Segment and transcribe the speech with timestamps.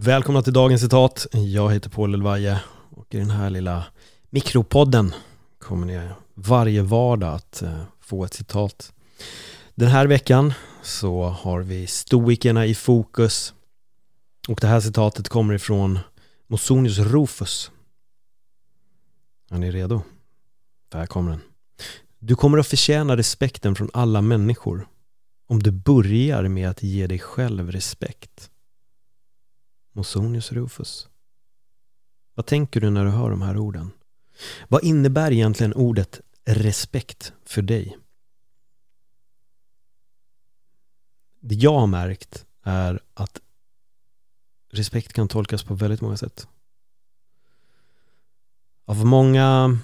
[0.00, 1.26] Välkomna till dagens citat.
[1.32, 3.84] Jag heter Paul Elvaje och i den här lilla
[4.30, 5.14] mikropodden
[5.58, 8.92] kommer ni varje vardag att eh, få ett citat.
[9.74, 13.54] Den här veckan så har vi stoikerna i fokus
[14.48, 15.98] och det här citatet kommer ifrån
[16.46, 17.70] Mosonius Rufus.
[19.50, 20.02] Är ni redo?
[20.92, 21.40] Här kommer den.
[22.18, 24.88] Du kommer att förtjäna respekten från alla människor
[25.48, 28.50] om du börjar med att ge dig själv respekt.
[29.98, 31.08] Mosonius Rufus.
[32.34, 33.90] Vad tänker du när du hör de här orden?
[34.68, 37.98] Vad innebär egentligen ordet respekt för dig?
[41.40, 43.40] Det jag har märkt är att
[44.70, 46.48] respekt kan tolkas på väldigt många sätt.
[48.84, 49.78] Av många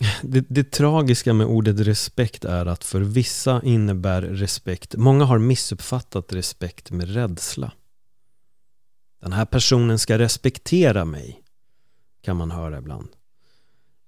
[0.22, 6.32] det, det, tragiska med ordet respekt är att för vissa innebär respekt, många har missuppfattat
[6.32, 7.72] respekt med rädsla.
[9.20, 11.42] Den här personen ska respektera mig,
[12.22, 13.08] kan man höra ibland.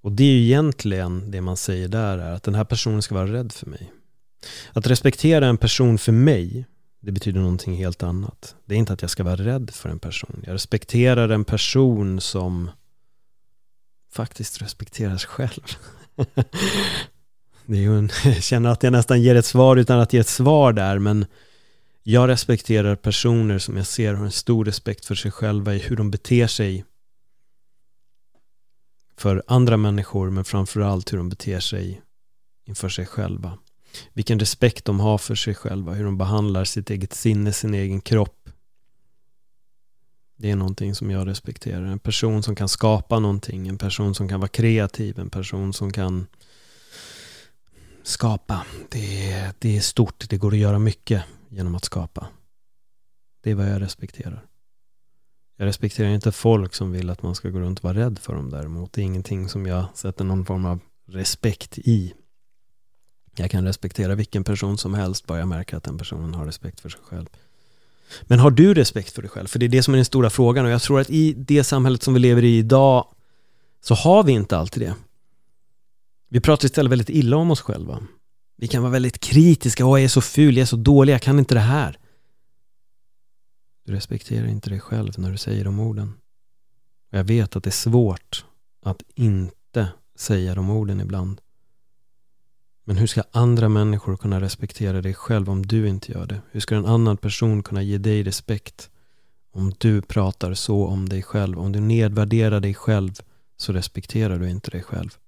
[0.02, 3.14] Och det är ju egentligen det man säger där är att den här personen ska
[3.14, 3.92] vara rädd för mig.
[4.72, 6.66] Att respektera en person för mig,
[7.00, 8.54] det betyder någonting helt annat.
[8.64, 10.42] Det är inte att jag ska vara rädd för en person.
[10.46, 12.70] Jag respekterar en person som
[14.12, 15.62] faktiskt respekterar sig själv.
[17.66, 20.20] det är ju en, jag känner att jag nästan ger ett svar utan att ge
[20.20, 21.26] ett svar där, men
[22.02, 25.96] jag respekterar personer som jag ser har en stor respekt för sig själva i hur
[25.96, 26.84] de beter sig
[29.16, 32.02] för andra människor men framförallt hur de beter sig
[32.64, 33.58] inför sig själva.
[34.12, 38.00] Vilken respekt de har för sig själva, hur de behandlar sitt eget sinne, sin egen
[38.00, 38.48] kropp.
[40.36, 41.84] Det är någonting som jag respekterar.
[41.84, 45.92] En person som kan skapa någonting, en person som kan vara kreativ, en person som
[45.92, 46.26] kan
[48.02, 48.66] skapa.
[48.88, 52.26] Det är, det är stort, det går att göra mycket genom att skapa.
[53.40, 54.46] Det är vad jag respekterar.
[55.56, 58.34] Jag respekterar inte folk som vill att man ska gå runt och vara rädd för
[58.34, 58.92] dem däremot.
[58.92, 62.14] Det är ingenting som jag sätter någon form av respekt i.
[63.36, 66.80] Jag kan respektera vilken person som helst bara jag märker att den personen har respekt
[66.80, 67.26] för sig själv.
[68.22, 69.46] Men har du respekt för dig själv?
[69.46, 71.64] För det är det som är den stora frågan och jag tror att i det
[71.64, 73.06] samhället som vi lever i idag
[73.80, 74.94] så har vi inte alltid det.
[76.32, 78.02] Vi pratar istället väldigt illa om oss själva.
[78.56, 79.86] Vi kan vara väldigt kritiska.
[79.86, 81.98] Åh, jag är så ful, jag är så dålig, jag kan inte det här.
[83.86, 86.12] Du respekterar inte dig själv när du säger de orden.
[87.12, 88.44] Och jag vet att det är svårt
[88.82, 91.40] att inte säga de orden ibland.
[92.84, 96.40] Men hur ska andra människor kunna respektera dig själv om du inte gör det?
[96.50, 98.90] Hur ska en annan person kunna ge dig respekt
[99.50, 101.58] om du pratar så om dig själv?
[101.58, 103.12] Om du nedvärderar dig själv
[103.56, 105.18] så respekterar du inte dig själv.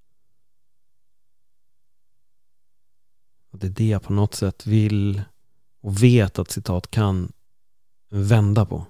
[3.64, 5.22] Det är det jag på något sätt vill
[5.80, 7.32] och vet att citat kan
[8.10, 8.86] vända på.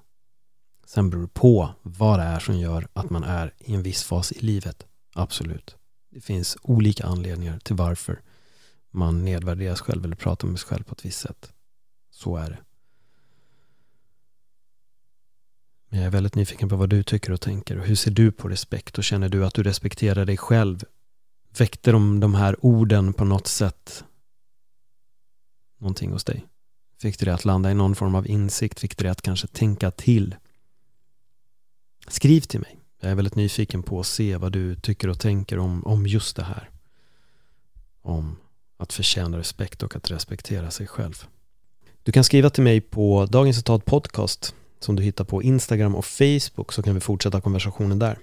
[0.85, 4.03] Sen beror det på vad det är som gör att man är i en viss
[4.03, 4.85] fas i livet.
[5.13, 5.75] Absolut.
[6.09, 8.21] Det finns olika anledningar till varför
[8.91, 11.53] man nedvärderar sig själv eller pratar med sig själv på ett visst sätt.
[12.11, 12.59] Så är det.
[15.89, 17.79] Men jag är väldigt nyfiken på vad du tycker och tänker.
[17.79, 18.97] Och hur ser du på respekt?
[18.97, 20.83] Och känner du att du respekterar dig själv?
[21.57, 24.03] Väckte de de här orden på något sätt
[25.85, 26.45] någonting hos dig?
[27.01, 28.79] Fick du det att landa i någon form av insikt?
[28.79, 30.35] Fick du det att kanske tänka till?
[32.07, 32.77] Skriv till mig.
[33.01, 36.35] Jag är väldigt nyfiken på att se vad du tycker och tänker om, om just
[36.35, 36.69] det här.
[38.01, 38.37] Om
[38.77, 41.25] att förtjäna respekt och att respektera sig själv.
[42.03, 46.05] Du kan skriva till mig på Dagens Citat Podcast som du hittar på Instagram och
[46.05, 48.17] Facebook så kan vi fortsätta konversationen där.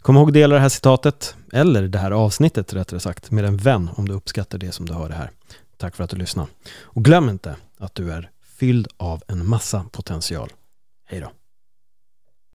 [0.00, 3.56] Kom ihåg att dela det här citatet, eller det här avsnittet rättare sagt, med en
[3.56, 5.30] vän om du uppskattar det som du hör det här.
[5.76, 6.48] Tack för att du lyssnade.
[6.82, 10.52] Och glöm inte att du är fylld av en massa potential.
[11.04, 11.30] Hej då!